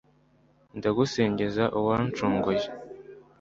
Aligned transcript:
ndagusingiza 0.77 1.63
uwancunguye 1.79 2.65